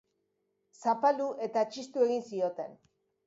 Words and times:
Zapaldu 0.85 1.27
eta 1.47 1.63
txistu 1.75 2.05
egin 2.09 2.25
zioten. 2.33 2.75